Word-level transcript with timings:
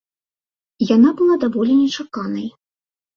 Яна 0.95 1.09
была 1.19 1.35
даволі 1.43 1.73
нечаканай. 1.83 2.47